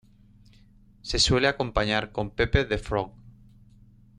[1.03, 3.11] Se suele acompañar con Pepe the Frog.